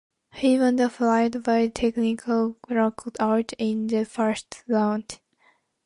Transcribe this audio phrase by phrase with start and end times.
[0.33, 5.19] He won the fight by technical knockout in the first round.